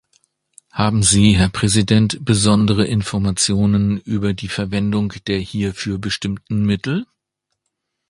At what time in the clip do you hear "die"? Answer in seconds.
4.33-4.47